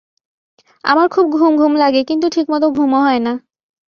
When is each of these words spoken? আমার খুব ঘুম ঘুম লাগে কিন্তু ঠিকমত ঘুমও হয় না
আমার 0.83 1.07
খুব 1.07 1.25
ঘুম 1.31 1.51
ঘুম 1.57 1.73
লাগে 1.75 2.01
কিন্তু 2.03 2.27
ঠিকমত 2.29 2.63
ঘুমও 2.75 2.99
হয় 3.01 3.19
না 3.19 3.33